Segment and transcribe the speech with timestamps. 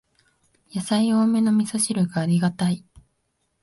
[0.71, 2.83] やさい多めのみそ汁がありがたい